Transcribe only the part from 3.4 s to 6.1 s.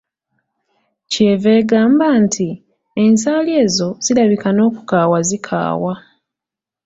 ezo zirabika n'okukaawa zikaawa.